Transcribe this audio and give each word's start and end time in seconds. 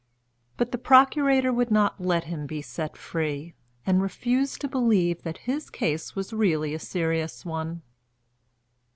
But 0.57 0.71
the 0.71 0.79
procurator 0.79 1.53
would 1.53 1.69
not 1.69 2.01
let 2.01 2.23
him 2.23 2.47
be 2.47 2.63
set 2.63 2.97
free, 2.97 3.53
and 3.85 4.01
refused 4.01 4.59
to 4.61 4.67
believe 4.67 5.21
that 5.21 5.37
his 5.45 5.69
case 5.69 6.15
was 6.15 6.33
really 6.33 6.73
a 6.73 6.79
serious 6.79 7.45
one. 7.45 7.83